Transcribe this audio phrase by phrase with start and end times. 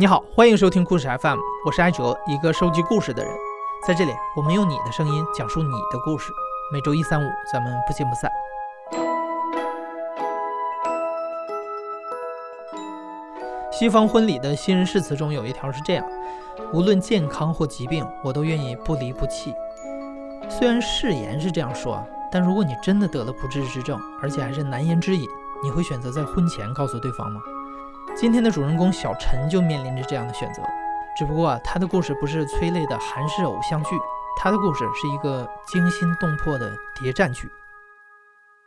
[0.00, 3.34] 你好，欢迎收听故事 FM，我是艾哲，一个收集故事的人。
[3.84, 6.32] 在这里，我们用你的声音讲述你的故事。
[6.72, 8.30] 每周一、三、五，咱们不见不散。
[13.72, 16.08] 西方婚礼的新人誓词中有一条是这样：
[16.72, 19.52] 无论健康或疾病，我都愿意不离不弃。
[20.48, 25.28] 虽然誓言是这样说，但如果你真的得了不治之症，而且还是难言之隐，
[25.60, 27.40] 你会选择在婚前告诉对方吗？
[28.20, 30.60] 今天的主人公小陈就面临着这样的选择，
[31.16, 33.90] 只不过啊，他的故事不是催泪的韩式偶像剧，
[34.36, 37.48] 他的故事是一个惊心动魄的谍战剧。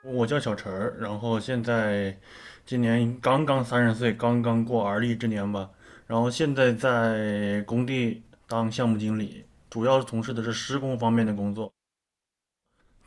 [0.06, 2.18] 我叫小陈儿，然后现在
[2.66, 5.70] 今年刚刚三十岁，刚刚过而立之年吧。
[6.08, 11.70] 然后现在在工地当项目经理，主要从事的是施工方面的工作。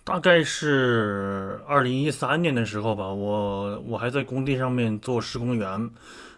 [0.05, 5.91] 大概是二零一三年的时候吧，我我还在工地上面做施工员。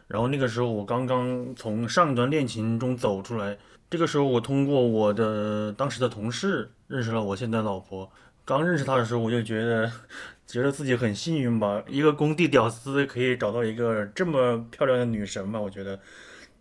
[0.08, 3.58] 然后那个时候我刚刚从上一段恋情中走出来，
[3.90, 8.10] 这个时候我通过我的当时的同事认识了我现在老婆。
[8.44, 9.90] 刚认识她的时候我就觉得，
[10.46, 15.60] 觉得自己很幸运吧，一个工地屌丝可以找到一个这么漂亮的女神吧。
[15.60, 15.98] 我觉得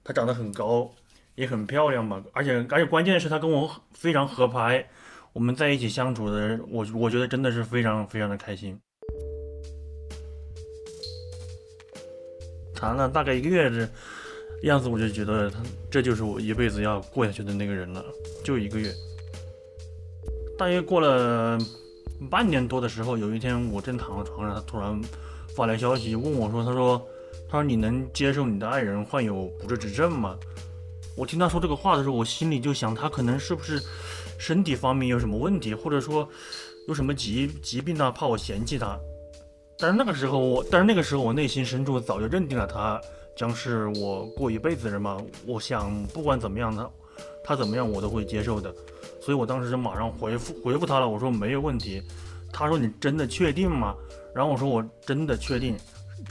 [0.04, 0.90] 她长得很高，
[1.36, 4.88] 也很漂亮嘛，而且而且关键是她跟我非常合拍，
[5.34, 8.80] 我们在一起相处的，我我觉得真的是非常非常的开心。
[12.76, 13.90] 谈了大概一个月的
[14.64, 15.60] 样子，我就觉得他
[15.90, 18.04] 这就是我一辈子要过下去的那个人了。
[18.44, 18.94] 就一个月，
[20.58, 21.58] 大约过了
[22.30, 25.02] 半年多的时候，有一天我正躺在床上，他突然
[25.56, 27.08] 发来消息问我说：“他说，
[27.50, 30.38] 他说你能接受你的爱人患有不治之症吗？”
[31.18, 33.82] 我听他说这个话的时候，我心里就想，他可能是不是
[34.38, 36.28] 身体方面有什么问题，或者说
[36.88, 39.00] 有什么疾疾病啊，怕我嫌弃他。
[39.78, 43.00] 但是那个时候我，但是那个时候我内心深处早就认定了他
[43.36, 45.22] 将是我过一辈子的人嘛。
[45.46, 46.90] 我想不管怎么样，他
[47.44, 48.74] 他怎么样我都会接受的。
[49.22, 52.02] 所以我当时就马上回复回复他了，我说没有问题。
[52.54, 53.94] 他说你真的确定吗？
[54.34, 55.76] 然后我说我真的确定。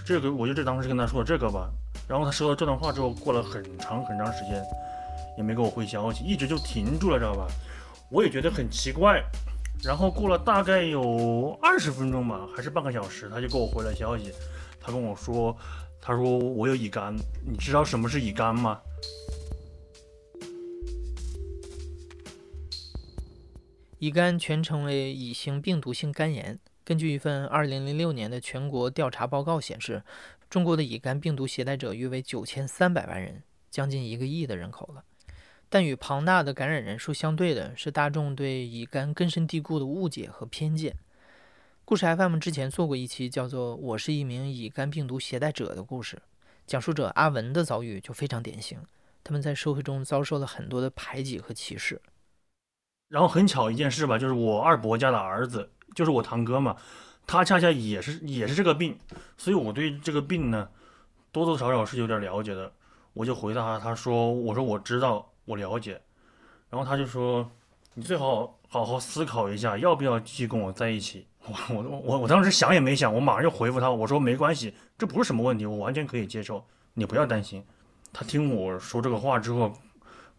[0.07, 1.71] 这个我就这当时跟他说这个吧。
[2.09, 4.63] 然后他收到这段话之后，过了很长很长时间
[5.37, 7.47] 也没给我回消息，一直就停住了，知道吧？
[8.11, 9.23] 我也觉得很奇怪。
[9.85, 14.33] 然后过了大概有二十分钟吧，还是半个小时，他就给我回了消息。
[14.81, 15.55] 他跟我说
[16.01, 17.15] ：“他说我有乙肝，
[17.47, 18.81] 你知道什么是乙肝吗？”
[23.99, 26.59] 乙肝全称为乙型病毒性肝炎。
[26.83, 30.03] 根据一份2006年的全国调查报告显示，
[30.49, 35.05] 中国的乙肝病毒携带者约为9300万人，将近一个亿的人口了。
[35.69, 40.97] 但与庞大的感染人数相对的是，大众对乙肝根深蒂固的误解和偏见。
[41.85, 46.23] 故事 FM 之前做过一期叫做《我是一名乙肝病毒携带者》的故事，
[46.67, 48.79] 讲述者阿文的遭遇就非常典型。
[49.23, 52.01] 他们在社会中遭受了很多的排挤和歧视。
[53.09, 56.77] 然后很巧一件事吧，就是我二伯家的儿子，就是我堂哥嘛，
[57.27, 58.99] 他恰恰也是也是这个病，
[59.37, 60.69] 所以我对这个病呢，
[61.33, 62.73] 多多少少是有点了解的。
[63.13, 66.01] 我就回答他，他说：“我说我知道。”我了解，
[66.71, 67.49] 然后他就说
[67.95, 71.27] ：“你最好好好思考一下，要不要继续跟我在一起。
[71.69, 77.63] ”我我我我当时想也没想，我马上就回复他，我说：“没关系，这不是什么问题，我完全可以接受，你不要担心。”
[78.13, 79.73] 他听我说这个话之后，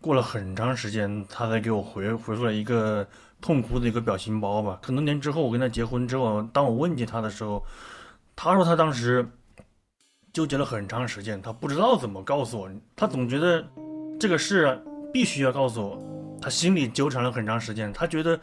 [0.02, 3.08] 过了很长时间，他才给我回回复了一个
[3.40, 4.80] 痛哭的一个表情包吧。
[4.82, 7.64] 很多年之后，我跟他结婚之后，当我问起他的时候，
[8.36, 9.30] 他说他当时
[10.34, 13.64] 纠结了很长时间，他不知道怎么告诉我，他总觉得
[14.20, 14.82] 这个事。
[15.16, 18.38] 必须要告诉我，他心里纠缠了很长时间，他觉得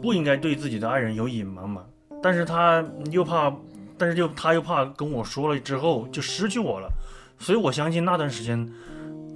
[0.00, 1.84] 不应该对自己的爱人有隐瞒嘛，
[2.22, 3.54] 但是他又怕，
[3.98, 6.90] 但是又他又怕跟我说了之后就失去我了，
[7.38, 8.66] 所以我相信那段时间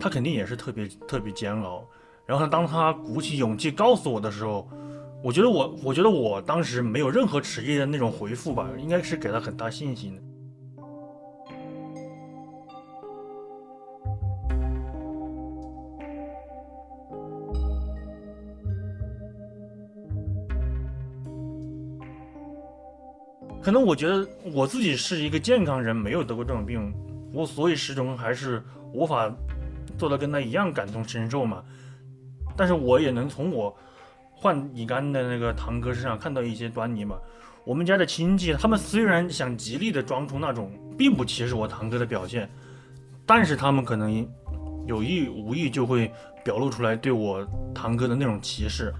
[0.00, 1.84] 他肯定也是特别特别煎熬。
[2.24, 4.66] 然后当他鼓起勇气告诉我的时候，
[5.22, 10.22] 我觉得我我觉得我当时没有任何迟疑的那种回复吧，应该是给他很大信心的。
[23.65, 26.93] 可能我觉得我自己是一个健康人，没有得过这种病，
[27.33, 28.63] 我所以始终还是
[28.93, 29.34] 无法
[29.97, 31.65] 做到跟他一样感同身受嘛。
[32.55, 33.75] 但是我也能从我
[34.34, 37.16] 患乙肝的那个堂哥身上看到一些端倪嘛。
[37.65, 42.47] 我们家的亲戚，他们虽然想极力的装出那种并不歧视我堂哥的表现，
[43.25, 44.28] 但是他们可能
[44.87, 46.13] 有意无意就会
[46.45, 47.43] 表露出来对我
[47.75, 48.93] 堂哥的那种歧视。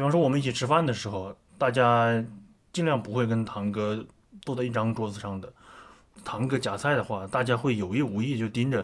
[0.00, 2.24] 比方说，我们一起吃饭的时候，大家
[2.72, 4.02] 尽量不会跟堂哥
[4.40, 5.52] 坐在一张桌子上的。
[6.24, 8.82] 堂哥夹菜的话，大家会有意无意就盯着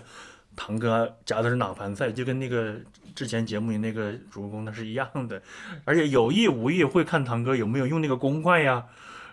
[0.54, 2.76] 堂哥夹的是哪盘菜，就跟那个
[3.14, 5.40] 之前节目里那个主人公那是一样的，
[5.86, 8.84] 而且有意无意会看堂哥有没有用那个公筷呀，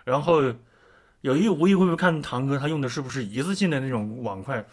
[0.04, 0.40] 然后
[1.20, 4.64] 有意无意会不会看堂哥他用的是不是一次性的那种碗筷，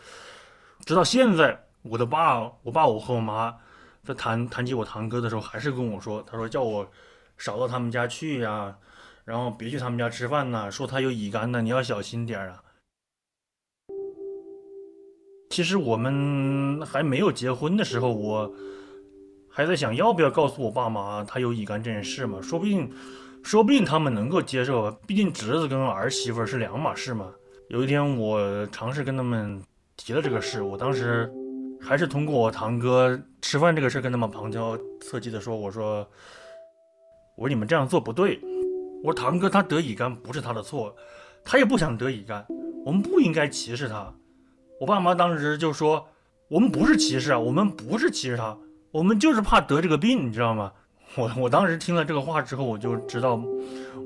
[0.86, 3.58] 直到现在，我的爸、我爸、我和我妈
[4.04, 6.90] 在谈谈起我堂哥的时候，还是跟我说，他说叫我
[7.38, 8.76] 少到他们家去呀。
[9.24, 12.64] 然后别去他们家吃饭呐，说他有乙肝呢，你要小心点啊。
[15.52, 18.52] 其实我们还没有结婚的时候，我
[19.48, 22.92] 还在想要不要告诉我爸妈他有乙肝这件事嘛，说不定，
[23.44, 27.32] 说不定他们能够接受，毕竟侄子跟儿媳妇是两码事嘛。
[27.70, 29.62] 有一天我尝试跟他们
[29.96, 31.32] 提了这个事，我当时
[31.82, 36.08] 还是通过我堂哥吃饭这个事跟他们旁敲侧击的说，我说，
[37.36, 38.40] 我说你们这样做不对。
[39.04, 40.96] 我说堂哥他得乙肝不是他的错，
[41.44, 42.46] 他也不想得乙肝，
[42.86, 44.14] 我们不应该歧视他。
[44.80, 46.08] 我爸妈当时就说，
[46.50, 48.56] 我们不是歧视啊，我们不是歧视他，
[48.92, 50.72] 我们就是怕得这个病，你知道吗？
[51.16, 53.42] 我我当时听了这个话之后，我就知道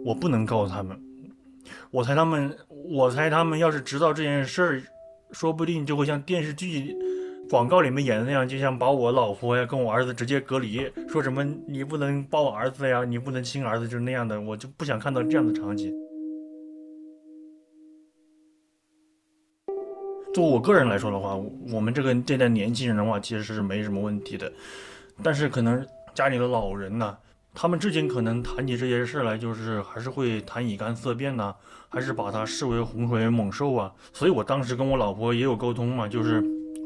[0.05, 0.97] 我不能告诉他们。
[1.91, 4.81] 我猜他们，我猜他们要是知道这件事儿，
[5.31, 6.95] 说不定就会像电视剧。
[7.47, 15.93] 广告里面演的那样，就像把我老婆呀跟我儿子直接隔离，说什么你不能抱我儿子呀，你不能亲儿子，就是那样的，我就不想看到这样的场景。
[20.33, 21.35] 做我个人来说的话，
[21.71, 24.51] 我们这个这代年轻人的话，其实是没什么问题的，
[25.21, 27.15] 但是可能家里的老人呢，
[27.53, 31.55] 他们之前可能谈起这些事来，就是还是会谈乙肝色变呐，
[31.89, 36.43] 还是把它视为洪水猛兽啊，所以我当时跟我老婆也有沟通嘛，就是。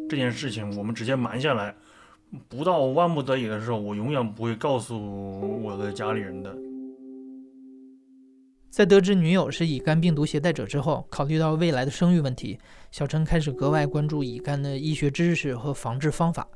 [0.09, 1.75] 这件事情我们直接瞒下来，
[2.47, 6.53] 不到万不得已的时候，我永远不会告诉我的家里人的。
[8.71, 12.57] 在得知女友是乙肝病毒携带者之后，考虑到未来的生育问题，
[12.91, 16.47] 小陈开始格外关注乙肝的医学知识和防治方法。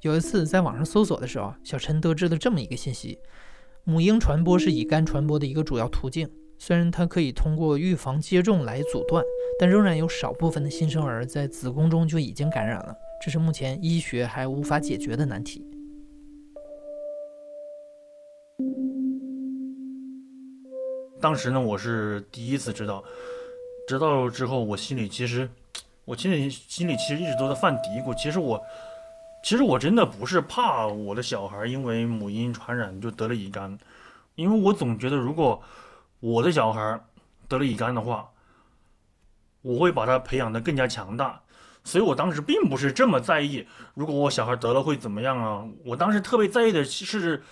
[0.00, 3.18] 有一次在网上搜索的时候，小陈得知了这么一个信息：
[3.84, 6.28] 母婴传播是乙肝传播的一个主要途径。
[6.64, 9.24] 虽然它可以通过预防接种来阻断，
[9.58, 15.66] 但仍然有少部分的新生儿在子宫中就已经感染了，这是目前医学还无法解决的难题。
[21.20, 23.02] 当时呢，我是第一次知道，
[23.88, 25.50] 知道之后，我心里其实，
[26.04, 28.14] 我心里心里其实一直都在犯嘀咕。
[28.16, 28.62] 其实我，
[29.42, 33.76] 其实我真的不是怕我的小孩因为母婴传染就得了乙肝，
[34.36, 35.60] 因为我总觉得如果。
[36.22, 37.00] 我的小孩
[37.48, 38.30] 得了乙肝的话，
[39.60, 41.42] 我会把他培养的更加强大，
[41.82, 45.66] 所以我当时并不是这么在意，如果我小孩得了会怎么样啊？
[45.84, 47.42] 我当时特别在意的是，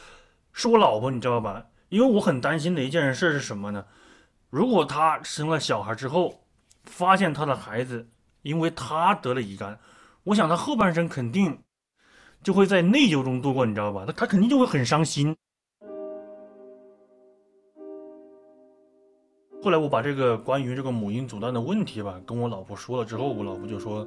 [0.52, 1.66] 是我老婆，你知道吧？
[1.88, 3.84] 因为我很担心的一件事是什么呢？
[4.50, 6.44] 如果她生了小孩之后，
[6.84, 8.08] 发现她的孩子
[8.42, 9.80] 因为她得了乙肝，
[10.22, 11.60] 我想她后半生肯定
[12.44, 14.04] 就会在内疚中度过，你知道吧？
[14.06, 15.36] 她她肯定就会很伤心。
[19.62, 24.06] 后来我把这个关于这个母婴阻断的问题吧，跟我老婆说了之后，我老婆就说，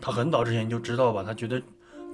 [0.00, 1.60] 她很早之前就知道吧，她觉得，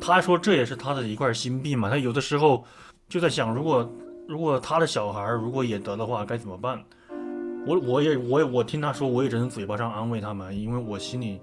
[0.00, 2.64] 她说这也是她的一块心病嘛，她有的时候
[3.06, 3.86] 就在想，如果
[4.26, 6.82] 如果她的小孩如果也得的话该怎么办？
[7.66, 11.38] 我我也我也我听她说，我也只能嘴巴上安慰她嘛，因为我心里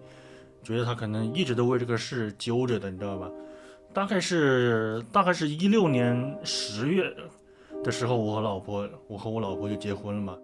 [0.63, 3.29] 觉得她可能一直都为这个事揪着的，你知道吧？
[3.93, 7.13] 大概是大概是一六年十月
[7.83, 10.35] 的时候，我和老婆我和我老婆就结婚了嘛。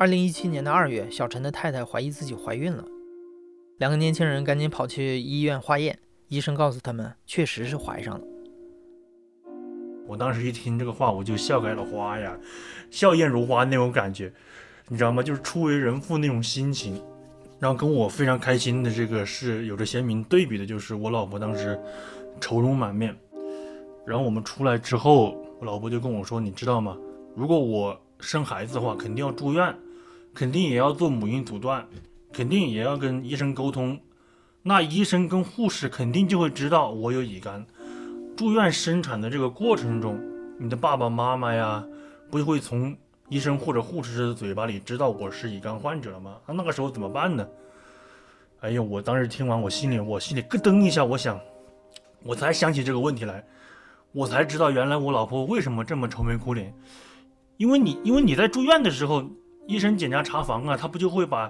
[0.00, 2.82] 二零一七年的二月，小陈的太太怀疑自己怀孕了，
[3.76, 8.24] 两个年轻人赶紧跑去医院化验，医生告诉他们，确实是怀上了。
[10.06, 12.34] 我当时一听这个话，我就笑开了花呀，
[12.90, 14.32] 笑靥如花那种感觉，
[14.88, 15.22] 你知道吗？
[15.22, 16.98] 就是初为人父那种心情。
[17.58, 21.78] 然后跟我非常开心的这个是有着鲜明对比的，就是我老婆当时
[22.40, 23.14] 愁容满面。
[24.06, 26.96] 然后我们出来之后，我老婆就跟我说：“你知道吗？
[27.36, 29.70] 如果我生孩子的话，肯定要住院。”
[30.32, 31.86] 肯定也要做母婴阻断，
[32.32, 33.98] 肯定也要跟医生沟通。
[34.62, 37.66] 那医生跟护士肯定就会知道我有乙肝。
[38.36, 40.18] 住院生产的这个过程中，
[40.58, 41.84] 你的爸爸妈妈呀，
[42.30, 42.96] 不会从
[43.28, 46.36] 医生或者护士的嘴巴里知道我是乙肝患者了吗？
[46.46, 47.46] 那那个时候怎么办呢？
[48.60, 51.40] 哎呦，我当时听完，我心里我心里咯噔一下，我想，
[52.22, 53.44] 我才想起这个问题来，
[54.12, 56.72] 我才知道原来我老婆为什么这么愁眉苦脸，
[57.56, 59.24] 因为你因为你在住院的时候。
[59.70, 61.48] 医生检查查房啊，他不就会把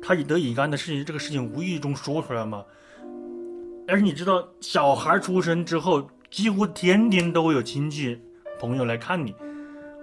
[0.00, 2.64] 他得乙肝的事情这个事情无意中说出来吗？
[3.88, 8.16] 而且你知道，小孩出生之后，几乎天天都会有亲戚
[8.60, 9.34] 朋友来看你，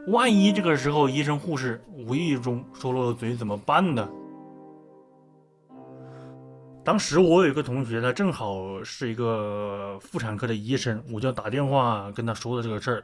[0.07, 4.09] 万一这个时候医生护士无意中说漏了嘴怎么办呢？
[6.83, 13.03] 当时我有一个同学，他正好是一个妇产科的医生，我就打电话跟他说的这个事儿，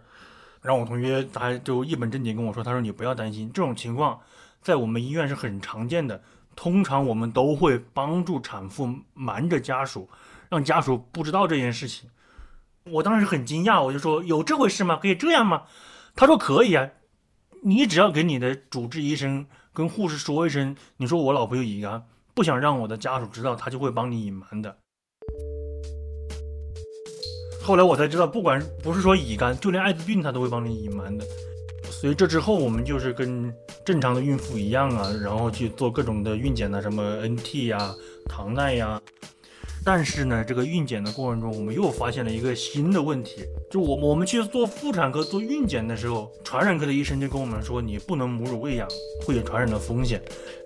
[0.61, 4.19] 然后我同学他就一本正经跟我说，他说你不要担心，这种情况
[4.61, 6.21] 在我们医院是很常见的，
[6.55, 10.09] 通常我们都会帮助产妇瞒着家属，
[10.49, 12.09] 让家属不知道这件事情。
[12.85, 14.97] 我当时很惊讶，我就说有这回事吗？
[14.97, 15.63] 可以这样吗？
[16.15, 16.89] 他说可以啊，
[17.63, 22.05] 你只要给你的主治医生跟护士说一声，你说我老婆有乙肝。
[22.33, 24.77] 不想让我的家属知道，他就会帮你隐瞒的。
[27.61, 31.25] 后来我才知道，不管不是说乙肝，就连艾滋病他都会帮你隐瞒的。
[31.99, 33.53] 所以这之后，我们就是跟
[33.83, 37.93] 正常的孕妇一样啊，然后去做各种的孕检的，什么 NT 呀、
[38.29, 39.01] 糖耐呀。
[39.83, 48.87] 但是呢，这个孕检的过程中，我们又发现了一个新的问题，就我我们去做妇产科做孕检的时候，传染科的医生就跟我们说，你不能母乳喂养，
[49.25, 50.21] 会有传染的风险。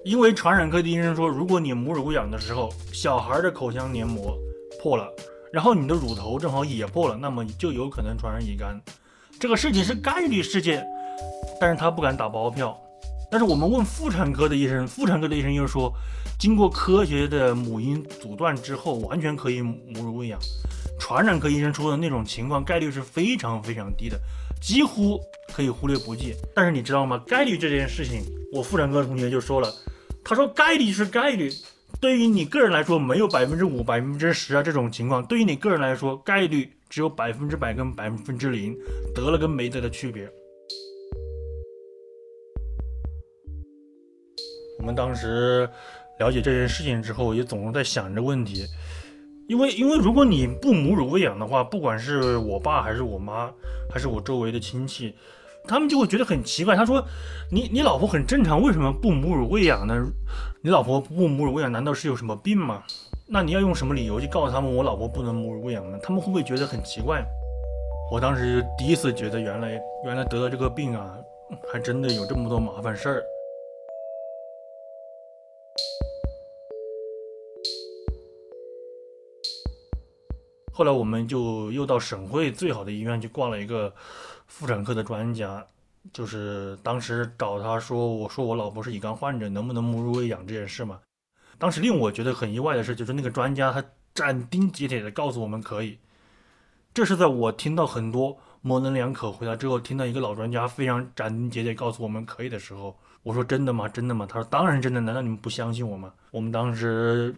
[0.06, 4.38] 因为传染科的医生说，如果你母乳喂养的时候，小孩的口腔黏膜
[4.82, 5.08] 破了，
[5.52, 8.80] 然后你的乳头正好也破了，那么就有可能传染乙肝。
[9.40, 10.86] 这个事情是概率事件，
[11.60, 12.78] 但是他不敢打包票。
[13.32, 15.92] 但是我们问妇产科的医生，妇产科的医生又说，
[16.38, 20.40] 经过科学的母婴阻断之后，完全可以母乳喂养。
[21.00, 24.20] 传染科医生说的那种情况概率是非常非常低的，
[24.62, 25.20] 几乎
[25.52, 26.36] 可以忽略不计。
[26.54, 27.22] 但是你知道吗？
[27.26, 28.22] 概率这件事情，
[28.54, 29.74] 我妇产科的同学就说了，
[30.24, 31.52] 他说概率是概率，
[32.00, 38.78] 对于你个人来说没有百分之五、百分之十啊这种情况，对于你个人来说概率只有百分之百跟百分之零，
[39.16, 40.30] 得了跟没得的区别。
[44.84, 45.70] 我们当时
[46.20, 48.66] 了解这件事情之后，也总是在想着问题，
[49.48, 53.50] 因为因为如果你不母乳喂养的话，不管是我爸还是我妈，
[53.90, 55.16] 还是我周围的亲戚，
[55.70, 56.76] 他们就会觉得很奇怪。
[56.76, 57.02] 他说
[57.50, 59.96] ：“你你老婆很正常，为什么不母乳喂养呢？
[60.62, 62.84] 你老婆不母乳喂养，难道是有什么病吗？
[63.26, 65.98] 那你要用什么理由去告诉他们我老婆不能母乳喂养呢？
[66.04, 67.24] 他们会不会觉得很奇怪？”
[68.12, 71.16] 我当时第一次觉得，原来原来得了这个病啊，
[71.72, 73.24] 还真的有这么多麻烦事儿。
[80.76, 83.94] 后来我们就又到省会最好的医院去挂了一个
[84.48, 85.64] 妇产科的专家，
[86.12, 91.00] 就是当时找他说，我说我老婆是乙肝患者，能不能母乳喂养这件事嘛？
[91.60, 93.84] 当时令我觉得很意外的是，就是那个专家他
[94.16, 96.00] 斩钉截铁的告诉我们可以。
[96.92, 103.88] 这是在我听到很多模棱两可回答之后，听到一个老专家非常斩钉截铁告诉我们可以的时候，我说真的吗？
[103.88, 104.26] 真的吗？
[104.28, 106.12] 他说当然真的，难道你们不相信我吗？
[106.32, 107.36] 我们当时。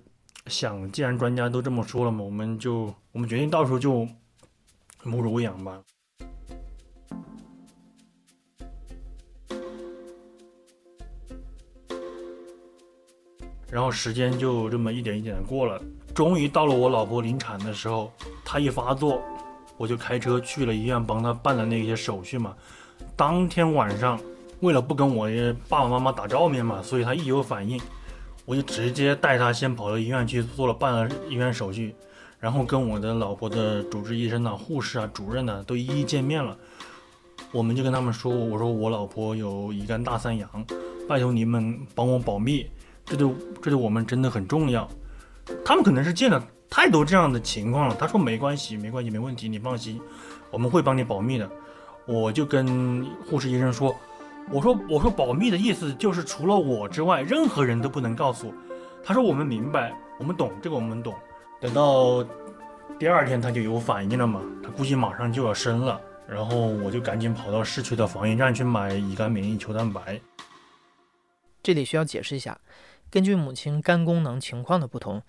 [0.47, 4.07] 想，既然专家都这么说了嘛，我们就我们决定到时候就
[5.03, 5.81] 母乳喂养吧。
[13.71, 15.81] 然后时间就这么一点一点的过了，
[16.13, 18.11] 终于到了我老婆临产的时候，
[18.45, 19.21] 她一发作，
[19.77, 22.55] 我就开车去了医院帮她办了那些手续嘛。
[23.17, 24.17] 当天晚上，
[24.61, 25.27] 为了不跟我
[25.67, 27.81] 爸爸妈妈打照面嘛，所以她一有反应。
[28.45, 31.95] 我就直接带他先跑到医院去做了办了医院手续，
[32.39, 36.55] 然后跟我的老婆的主治医生啊、护士啊、主任呢都一一见面了。
[37.51, 40.47] 我们就跟他们说：“我说我老婆有乙肝大三阳，
[41.07, 42.67] 拜托你们帮我保密，
[43.03, 43.27] 这对
[43.61, 44.87] 这对我们真的很重要。”
[45.65, 47.95] 他们可能是见了太多这样的情况了。
[47.97, 49.99] 他说：“没关系，没关系，没问题，你放心，
[50.51, 51.49] 我们会帮你保密的。”
[52.05, 53.95] 我就跟护士医生说。
[54.51, 58.53] 我说我说保密的意思就是除了我之外，任何人都不能告诉。
[59.03, 61.15] 他说我们明白，我们懂这个，我们懂。
[61.59, 62.23] 等到
[62.99, 65.99] 第二天他就有反应了嘛，他估计马上就要生了。
[66.27, 70.19] 然后我就赶紧跑到市区的防疫站去买乙肝免疫球蛋白。
[71.61, 72.59] 这里需要解释一下，
[73.09, 75.21] 根据母亲肝功能情况的不同，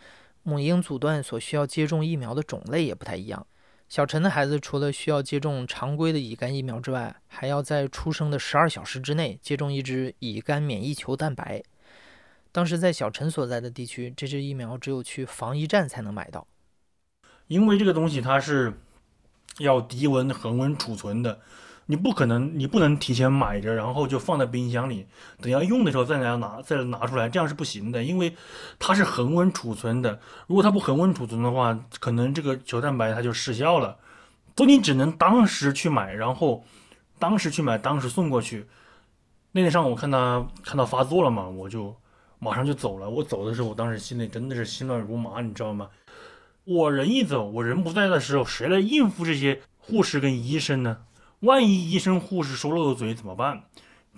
[0.42, 3.46] 母婴阻断所需要接种疫苗的种类也不太一样。
[3.88, 11.62] 小陈的孩子除了需要接种常规的乙肝疫苗之外，还要在出生的十二小时之内接种一支乙肝免疫球蛋白。
[12.50, 16.46] 当时在小陈所在的地区，这支疫苗只有去防疫站才能买到，
[17.46, 18.72] 因为这个东西它是
[19.58, 21.40] 要低温恒温储存的。
[21.86, 25.06] 你不可能，你不能提前买着，然后就放在冰箱里，
[25.40, 28.34] 等要用的时候再来拿，再拿出来，这样是不行的，因为
[28.78, 30.20] 它是恒温储存的。
[30.48, 33.96] 如果它不恒温储存的话，可能这个球蛋白它就失效了。
[34.56, 36.64] 所以你只能当时去买，然后
[37.18, 38.66] 当时去买，当时送过去。
[39.52, 41.94] 那天上午我看他看到发作了嘛，我就
[42.38, 43.08] 马上就走了。
[43.08, 45.88] 我走的时候，我当时心里真的是心乱如麻，你知道吗？
[46.64, 50.98] 我人一走，我人不在的时候，谁来应付这些护士跟医生呢？
[51.40, 53.64] 万一医生护士说漏了嘴怎么办？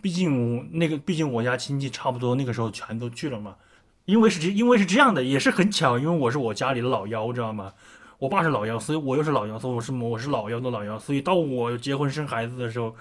[0.00, 3.56] 毕竟我那个，毕竟我家亲戚差不多那个时候全都去了嘛。
[4.04, 7.74] 因为是这，因为是这样的，也是很巧，因为我是我家里的老幺，知道吗？
[8.18, 12.96] 我爸是老幺，所以我又是老幺，所以我是我是老幺的老幺，所以到我结婚生孩子的时候，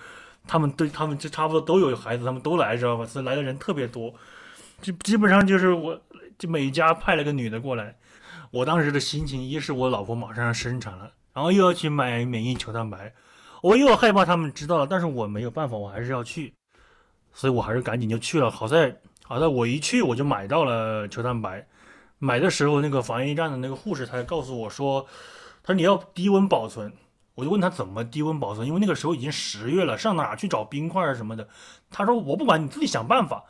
[0.45, 3.05] 他们对他们就差不多都有孩子，他们都来，知道吧？
[3.05, 4.13] 所以来的人特别多，
[4.81, 5.99] 就基本上就是我
[6.37, 7.95] 就每家派了个女的过来。
[8.51, 13.13] 我当时的心情，一是我老婆马上要生产了，然后又要去买免疫球蛋白，
[13.61, 16.53] 我又害怕他们知道了，但是我没有办法，我还是要去，
[17.33, 18.49] 所以我还是赶紧就去了。
[18.49, 21.65] 好在好在我一去我就买到了球蛋白。
[22.19, 25.05] 买的时候，那个防疫站的那个护士才告诉我说，
[25.61, 26.91] 他说你要低温保存。
[27.35, 31.47] 我就问他怎么低温保存，因为那个时候已经十月了，上哪去找冰块啊什么的？
[31.91, 33.43] 他说我不管，你自己想办法。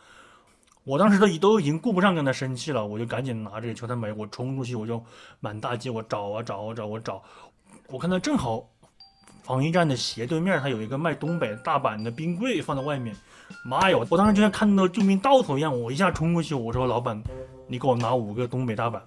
[0.83, 5.01] 我当时都都已经顾不上跟他生气了，我就赶紧拿这个球蛋白，我冲出去，我就
[5.39, 7.23] 满大街我找啊找啊找，我找，
[7.87, 8.69] 我看到正好
[9.47, 13.15] 防疫站的斜对面，他有一个卖东北大板的冰柜放在外面。
[13.63, 13.97] 妈呀！
[14.09, 17.21] 我当时就像看到救命稻草一样，我一下冲过去，我说老板。
[17.65, 19.01] 你给我拿五个东北大板，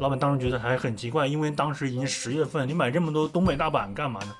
[0.00, 4.34] 老板当时觉得还很奇怪，因为当时已经十月份，你买这么多东北大板干嘛呢？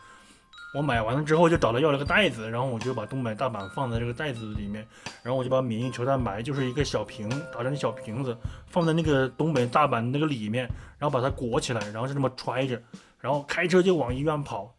[0.75, 4.87] 我买完了之后就找他要了个袋子，然后我就把东北大板放在这个袋子里面，
[5.23, 10.69] 然后我就把免疫球蛋白就是一个小瓶打成小瓶子放在那个东北大板那个里面，
[10.99, 12.81] 然后把它裹起来，然后就这么揣着，
[13.19, 14.75] 然后开车就往医院跑。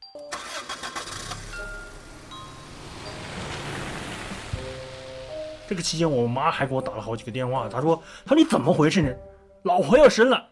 [5.70, 7.70] 这个期间，我妈还给我打了好几个电话。
[7.70, 7.96] 她说
[8.26, 9.14] ：“她说你怎么回事呢？
[9.62, 10.44] 老婆要生了，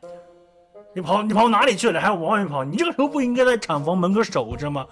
[0.93, 1.99] 你跑你跑哪里去了？
[1.99, 2.63] 还要往外面跑？
[2.63, 4.85] 你这个时候不应该在产房门口守着吗？”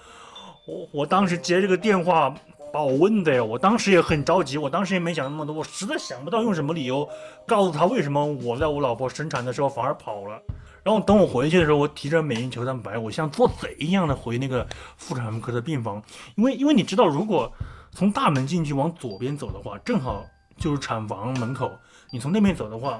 [0.65, 2.33] 我我当时接这个电话，
[2.73, 3.43] 把我问的呀。
[3.43, 7.07] 我当时也很着急，我当时也没想那么多，我实在想不到用什么理由
[7.45, 10.41] 告诉他为什么我在我老婆生产的时候反而跑了。
[10.81, 14.65] 然后等我回去的时候，我提着免疫球蛋白，我像做贼一样的回那个
[14.97, 16.01] 妇产科的病房，
[16.35, 17.51] 因为因为你知道，如果
[17.95, 20.25] 从大门进去往左边走的话，正好
[20.57, 21.71] 就是产房门口。
[22.11, 22.99] 你从那边走的话，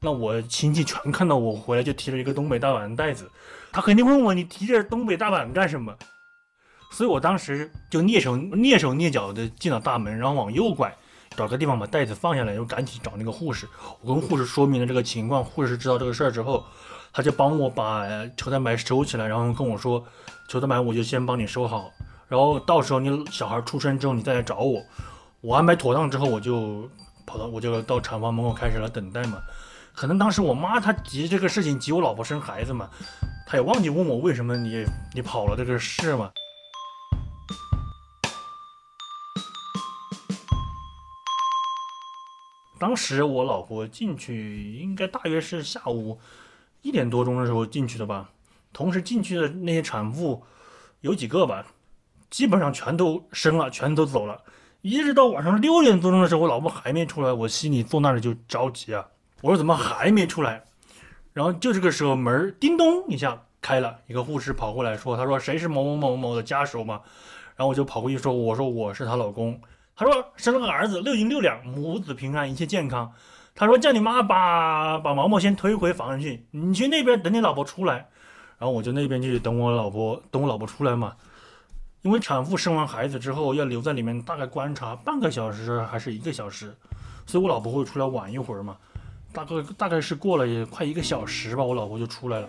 [0.00, 3.28] 那我亲戚全看到我回来就提了一个东北大板袋子，
[3.72, 5.92] 他肯定问我你提着东北大板干什么？
[6.92, 10.96] 所以我当时就蹑手蹑手蹑脚的进了大门，然后往右拐，
[11.36, 13.68] 找个地方把袋子放下来，又赶紧找那个护士。
[14.00, 16.64] 我跟护士说明了这个情况，护士知道这个事儿之后，
[17.12, 20.02] 他就帮我把球蛋白收起来，然后跟我说，
[20.48, 21.90] 球蛋白我就先帮你收好。
[22.28, 24.82] 然后到时候你小孩出生之后，你再来找我。
[25.40, 26.88] 我安排妥当之后，我就
[27.26, 29.40] 跑到我就到产房门口开始了等待嘛。
[29.94, 32.90] 可能当时我妈她急这个事情，急我老婆生孩子嘛，
[33.46, 36.30] 她也忘记问我为什么你你跑了这个事嘛。
[42.78, 46.20] 当时我老婆进去，应该大约是下午
[46.82, 48.30] 一点多钟的时候进去的吧。
[48.72, 50.44] 同时进去的那些产妇
[51.00, 51.66] 有几个吧。
[52.30, 54.40] 基本上全都生了，全都走了，
[54.82, 59.06] 一直到晚上六点多钟的时候，我老婆还没出来，我心里坐那里就着急啊！
[59.40, 60.62] 我说怎么还没出来？
[61.32, 67.00] 然后就这个时候门叮咚一下开了，一个护士跑过来说：“他说谁是某某某某的家属吗？”
[67.56, 69.60] 然后我就跑过去说：“我说我是她老公。”
[69.96, 73.12] 他说生了个儿子，六斤六两，母子平安，一切健康。
[73.54, 78.08] 他说叫你妈把把毛毛先推回房去，你去那边等你老婆出来。
[78.58, 81.14] 然后我就那边去等我老婆，等我老婆出来嘛。
[82.02, 86.72] 因为产妇生完孩子之后要留在里面，大概观察半个小时还是一个小时，
[87.26, 88.76] 所以我老婆会出来晚一会儿嘛。
[89.32, 92.48] 大概大概是过了也快一个小时吧，我老婆就出来了，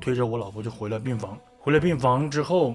[0.00, 1.36] 推着我老婆就回了病房。
[1.58, 2.74] 回了病房之后，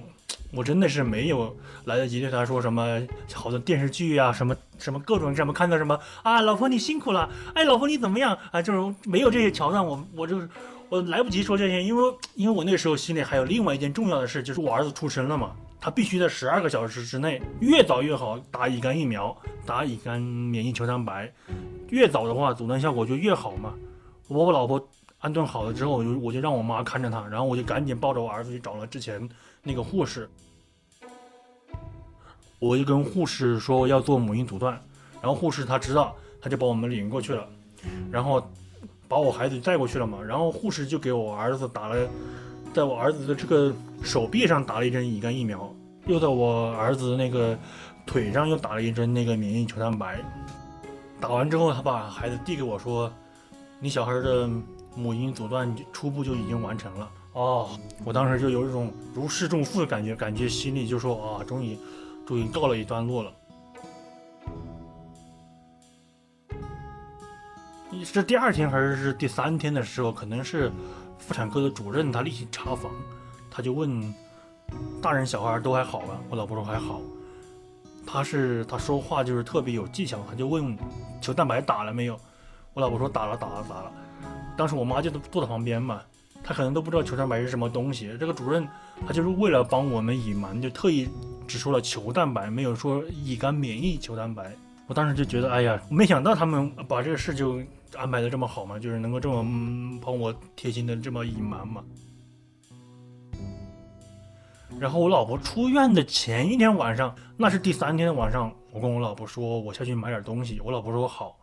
[0.52, 3.02] 我真的是没有来得及对她说什么，
[3.34, 10.50] 好多电视剧啊，什么什么各种什么看到什么啊，老婆你辛苦了，哎，老婆你怎么样啊，就是没有这些桥段，我我就是。
[10.90, 21.30] 我来不及说这些，因为因为我那时候心里还有另外一件重要的事，就是我儿子出生了嘛，他必须在十二个小时之内，越早越好打乙肝疫苗，打乙肝免疫球蛋白，
[21.90, 23.74] 越早的话阻断效果就越好嘛。
[24.30, 24.82] 我把我老婆
[25.18, 29.28] 安顿好了之后，我就我就让我妈看着他，然后我就赶紧抱着我儿子去找了之前
[29.64, 30.30] 那个护士，
[32.60, 34.82] 我就跟护士说要做母婴阻断，
[35.22, 37.46] 然后护士他知道，他就把我们领过去了，
[38.10, 38.42] 然后。
[39.08, 42.08] 把我孩子带过去了嘛，然后护士就给我儿子打了，
[42.74, 45.74] 在我儿子的这个手臂上打了一针乙肝疫苗，
[46.06, 47.58] 又在我儿子那个
[48.06, 50.20] 腿上又打了一针那个免疫球蛋白。
[51.20, 53.12] 打完之后，他把孩子递给我说
[53.80, 54.50] ：“你小孩的
[54.96, 57.70] 母婴阻断初步就已经完成了。”哦，
[58.04, 61.78] 我当时就有一种如释重负的感觉，感觉心里就说：“啊，终于，
[62.26, 63.32] 终于告了一段落了。”
[68.04, 70.72] 是第二天还是是第三天的时候，可能是
[71.18, 72.92] 妇产科的主任他例行查房，
[73.50, 74.14] 他就问
[75.02, 76.20] 大人小孩都还好吧？
[76.30, 77.02] 我老婆说还好。
[78.06, 80.78] 他是他说话就是特别有技巧，他就问
[81.22, 82.18] 球蛋白打了没有？
[82.74, 83.92] 我老婆说打了打了打了。
[84.56, 86.02] 当时我妈就坐在旁边嘛，
[86.44, 88.16] 她可能都不知道球蛋白是什么东西。
[88.18, 88.68] 这个主任
[89.06, 91.10] 他就是为了帮我们隐瞒，就特意
[91.48, 94.54] 只说了球蛋白，没有说乙肝免疫球蛋白。
[94.88, 97.62] 我当时就觉得，哎呀，没想到他们把这个事就
[97.96, 101.84] 安排的这么好嘛，就是能够这么帮我贴心的这么隐瞒嘛。
[104.80, 110.60] 然后我老婆出院的前一天晚上，那是第三天晚上，我跟我老婆说，我下去买点东西。
[110.64, 111.40] 我老婆说好。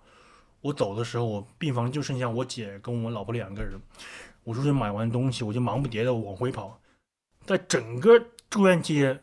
[0.60, 3.78] 我走的时候，我病房就剩下我姐跟我老婆两个人。
[4.44, 6.80] 我出去买完东西，我就忙不迭的往回跑，
[7.44, 8.12] 在整个
[8.48, 9.20] 住院期间，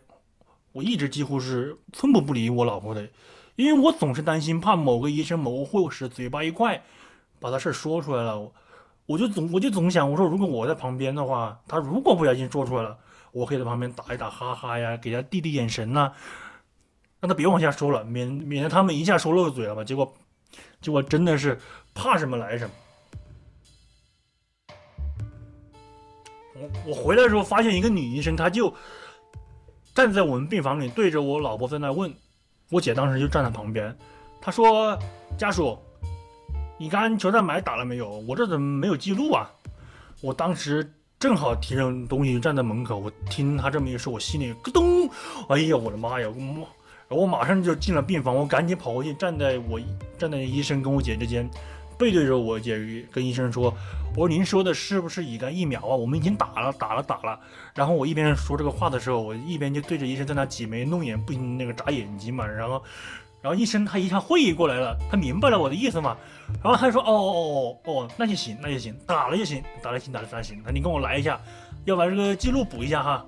[0.71, 3.09] 我一直几乎是寸步不离我老婆的。
[3.55, 6.83] 因为我总是担心，怕某个医生、某个护士嘴巴一快，
[7.41, 8.51] 把他事儿说出来了，
[9.07, 12.95] 我就总我就总想，我说如果我在旁边的话，他如果不小心说出来了，
[13.31, 16.13] 我可以在旁边打一打哈哈呀，给他递递眼神呐，
[17.19, 19.83] 让他别往下说了，免免得他们一下说漏嘴了吧。
[19.83, 20.13] 结果，
[20.79, 21.59] 结果真的是
[21.95, 22.71] 怕什么来什么。
[26.53, 28.71] 我我回来的时候发现一个女医生，她就
[29.95, 32.13] 站在我们病房里，对着我老婆在那问。
[32.69, 33.97] 我姐当时就站在旁边，
[34.39, 34.97] 她说
[35.37, 35.77] ：“家属，
[36.81, 38.09] 乙肝球蛋白打了没有？
[38.27, 39.47] 我这怎么没有记录啊？”
[40.19, 45.07] 我当时正好提着东西站在门口，我听他这么一说，我心里咯噔，
[45.47, 46.27] 哎呀，我的妈呀！
[47.07, 49.79] 然后我马上就进了病房，我赶紧跑过去，站在我
[50.17, 51.47] 站在医生跟我姐之间。
[51.99, 53.71] 背对着我姐跟医生说
[54.17, 55.95] ：“我说您说的是不是乙肝疫苗啊？
[55.95, 57.39] 我们已经打了，打了，打了。”
[57.75, 62.43] 然后我一边说这个话的时候，我一边就对着医生在那挤眉弄眼，不停那个眨眼睛嘛。
[62.43, 62.81] 然后，
[63.41, 66.15] 然后医生他一下会意过来了，他明白了我的意思嘛。
[66.63, 70.61] 然后他就说：“哦哦哦哦，那就行，那就行，打了就行，打了行，打了打行。
[70.65, 71.39] 那你跟我来一下，
[71.85, 73.25] 要把这个记录补一下哈。”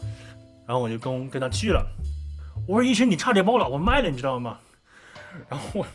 [0.68, 1.86] 然后我就跟跟他去了。
[2.68, 4.58] 我说：“医生，你差点把我老婆卖了，你知道吗？”
[5.50, 5.86] 然后我。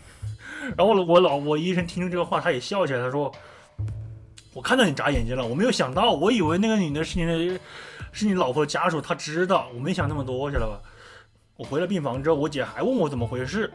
[0.76, 3.00] 然后我老我医生听了这个话，他也笑起来。
[3.00, 3.32] 他说
[4.52, 7.60] ：“我看到你眨眼睛了，我没有想到，我以为那个女的是你的，
[8.12, 10.80] 是你老婆的家属，他知道，我没想那么多，知道吧？”
[11.56, 13.72] 我回了病房之后，我姐还问我怎么回事，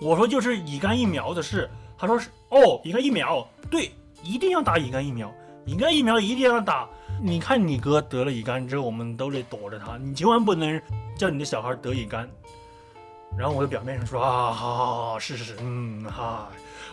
[0.00, 1.68] 我说就是乙肝疫苗的事。
[1.96, 3.90] 他说是哦，乙肝疫苗，对，
[4.22, 5.32] 一定要打乙肝疫苗，
[5.64, 6.88] 乙肝疫苗一定要打。
[7.22, 10.80] 你看你哥得了乙肝之后，我们都得躲着他，你千万不能
[11.16, 12.28] 叫你的小孩得乙肝。
[13.38, 16.48] 然后我就表面上说啊，好好好，是是是，嗯哈，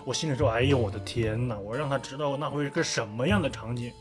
[0.05, 3.91] 我心里说，哎呦我的天哪，我让他知道那会是个什么样的场景。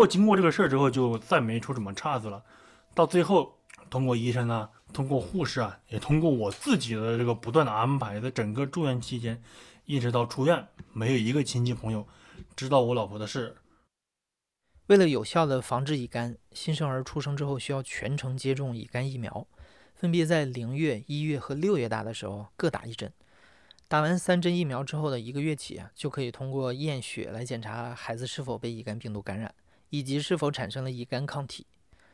[0.00, 2.42] 过经过这个事儿之后，就再没出什么岔子了。
[2.94, 3.58] 到最后，
[3.90, 9.42] 通过医生啊，通过护士啊，也通过我自己的这个不断的安排，在整个住院期间，
[9.84, 12.08] 一直到出院，没有一个亲戚朋友
[12.56, 13.54] 知道我老婆的事。
[14.86, 19.46] 为了有效的防治乙肝，新生儿出生之后需要全程接种乙肝疫苗，
[19.94, 23.12] 分别在零月、一月和六月大的时候各打一针。
[23.86, 29.52] 打完三针疫苗之后的一个月起啊，就可以通过验血来检查孩子是否被乙肝病毒感染，
[29.90, 31.66] 以及是否产生了乙肝抗体。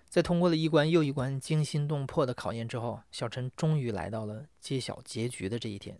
[0.09, 5.99] 在通过了一关又一关惊心动魄的考验之后，小陈终于来到了揭晓结局的这一天。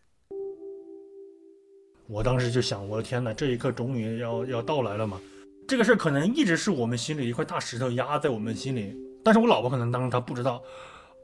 [2.09, 5.21] 我当时就想，我的天哪，这一刻终于要要到来了嘛！
[5.67, 10.63] 这个事儿可能一直是我们心里一块大石头压在我们心里，但是我老婆可能当时她不知道，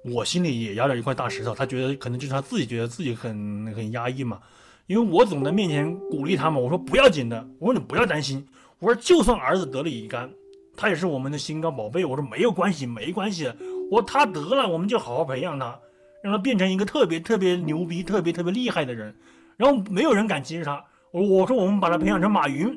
[0.05, 4.43] 我心里也压着一块大石头，她觉得可能就是她自己觉得自己很很压抑嘛，
[4.89, 8.45] 因为我总在面前鼓励她嘛，我说不要紧的，我说你不要担心，
[8.81, 10.29] 我说就算儿子得了乙肝，
[10.77, 13.53] 他也是我们的心肝宝贝，我说没有关系，没关系，
[13.91, 15.79] 我他得了，我们就好好培养他，
[16.23, 19.15] 让他变成一个特别特别牛逼、特别特别厉害的人，
[19.57, 22.69] 然后没有人敢歧视他，我我说我们把他培养成马云。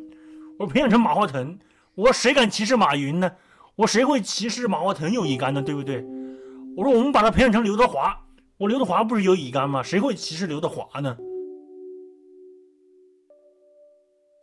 [0.58, 1.58] 我说培养成马化腾，
[1.96, 3.32] 我谁敢歧视马云呢？
[3.76, 5.62] 我谁会歧视马化腾有乙肝呢？
[5.62, 6.02] 对不对？
[6.78, 8.18] 我说我们把他培养成刘德华，
[8.58, 9.84] 我刘德华不是有乙肝吗？
[9.84, 11.18] 谁会歧视刘德华呢？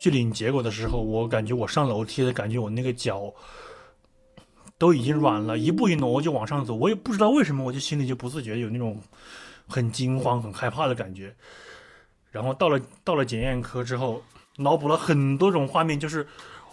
[0.03, 3.33] 去领结果的时候，我感觉我上楼梯的感觉，我那个脚
[4.77, 6.75] 都已经软了，一步一挪就往上走。
[6.75, 8.99] 我也不知道为什么，我就心里就不自觉有那种
[9.65, 11.33] 很惊慌、很害怕的感觉。
[12.31, 14.21] 然后到了到了检验科之后。
[14.57, 16.27] 脑补了很多种画面，就是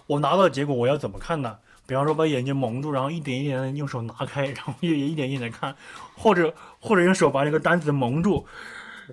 [0.07, 1.57] 我拿到结果我要怎么看呢？
[1.87, 5.75] 比方说把眼睛蒙住，然后一点一点的用手拿开，然后又一点一点的看，
[6.15, 8.47] 或者或者用手把那个单子蒙住，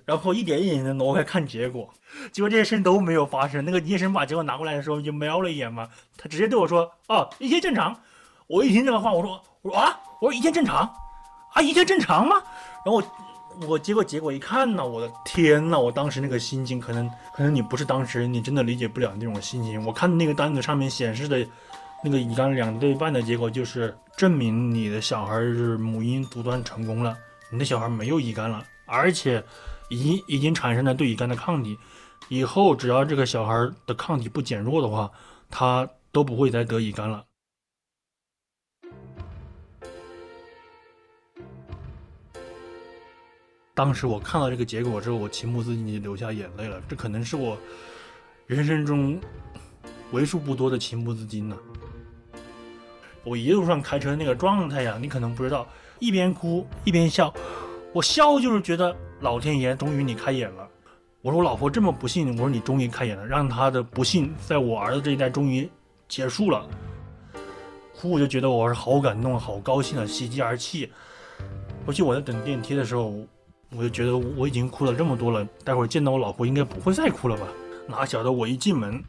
[0.05, 1.89] 然后一点一点的挪开看结果。
[2.31, 3.63] 结果这些事情都没有发生。
[3.63, 7.95] 那个医生把结果拿过来的时候就瞄了一眼嘛，他直接对我说：“哦，一切正常。”
[8.47, 10.89] 我一听这个话，我说：“我说啊，我说一切正常
[11.53, 12.35] 啊，一切正常吗？”
[12.85, 13.01] 然后。
[13.59, 15.79] 我我结果结果一看呢，我的天呐！
[15.79, 19.83] 我当时那个心情，可能可能你不是当时，你真的理解不了那种心情。
[19.83, 21.43] 我看那个单子上面显示的
[22.03, 27.17] 那个乙肝两对半的结果就是证明你的小孩是母婴阻断成功了，
[27.49, 29.43] 你的小孩没有乙肝了，而且
[29.89, 31.77] 已经已经产生了对乙肝的抗体。
[32.29, 33.53] 以后只要这个小孩
[33.85, 35.09] 的抗体不减弱的话，
[35.49, 37.23] 他都不会再得乙肝了。
[43.73, 46.81] 当时我看到这个结果之后，我情不自禁就流下眼泪了。
[46.89, 47.55] 这可能是我
[48.47, 49.21] 人生中
[50.11, 51.55] 为数不多的情不自禁呢。
[53.23, 55.67] 我一路上开车那个状态呀，你可能不知道，
[55.99, 57.31] 一边哭一边笑。
[57.93, 60.67] 我笑就是觉得老天爷终于你开眼了。
[61.21, 65.69] 我说我老婆这么不幸，我说你终于开眼了，让她的不幸在我儿子这一代终于
[66.07, 66.67] 结束了。
[67.99, 70.91] 哭我就觉得我是好感动，好高兴啊，喜极而泣。
[71.85, 73.13] 回去我在等电梯的时候。
[73.75, 77.45] 我就觉得我已经哭了这么多了，待会儿见到我老婆应该不会再哭了吧？
[77.85, 79.03] 哪晓得我一进门，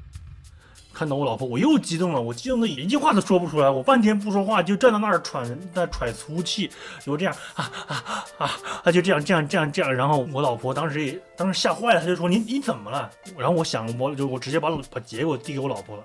[0.98, 6.68] 看到我老婆，我又激动了，我激动的一句话都说不出来，我半天不说话，就站在那儿喘在喘粗气，
[7.04, 8.04] 就这样啊啊
[8.38, 9.94] 啊啊，就这样这样这样这样。
[9.94, 13.08] 然后我老婆当时也当时吓坏了，她就说你你怎么了？
[13.37, 16.02] 然后我想我就我直接把把结果递给我老婆了，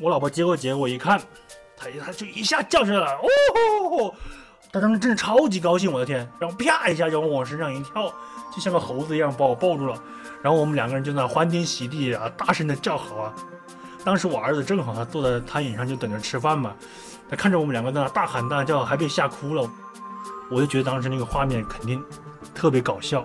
[0.00, 1.20] 我老婆接过结果一看，
[1.76, 4.14] 她她就一下叫起来了，哦。
[4.72, 6.26] 她当时真的超级高兴，我的天！
[6.38, 8.10] 然后啪一下就往我身上一跳，
[8.54, 10.00] 就像个猴子一样把我抱住了。
[10.42, 13.34] 然后我们两个人就那欢天喜地啊，大声的叫好啊。
[14.04, 16.72] 当时我儿子正好他坐在餐椅上就等着吃饭嘛，
[17.30, 19.68] 他看着我们两个在那大喊大叫，还被吓哭了。
[20.50, 22.02] 我就觉得当时那个画面肯定
[22.54, 23.24] 特别搞笑。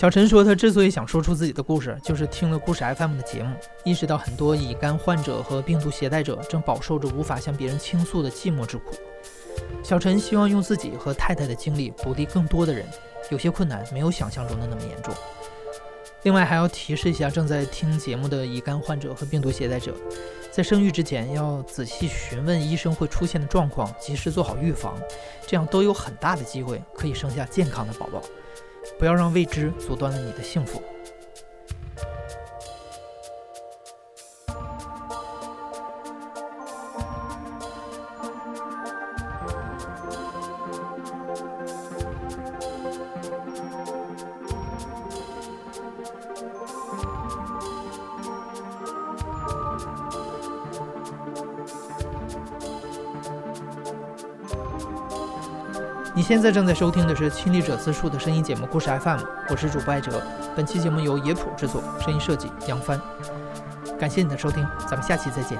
[0.00, 8.94] 小陈说，他之所以想说出自己的故事，就是听了故事 FM 的节目，意识到很多乙肝患者和病毒携带者正饱受着无法向别人倾诉的寂寞之苦。
[9.84, 12.88] 小陈希望用自己和太太的经历鼓励更多的人，
[13.28, 15.12] 有些困难没有想象中的那么严重。
[16.22, 19.94] 另外，还要提示一下正在听节目的乙肝患者和病毒携带者，
[20.50, 24.98] 在生育之前要仔细询问医生会出现的状况，及时做好预防，
[25.46, 28.22] 这样都有很大的机会可以生下健康的宝宝。
[29.00, 30.82] 不要让未知阻断了你的幸福。
[56.30, 60.22] 现在正在收听的是《亲历者自述》的声音节目《故事 FM》，我是主播艾哲。
[60.54, 63.00] 本期节目由野谱制作，声音设计杨帆。
[63.98, 65.58] 感谢你的收听，咱们下期再见。